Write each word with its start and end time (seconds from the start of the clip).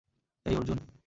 এই, 0.45 0.55
অর্জুন! 0.55 0.77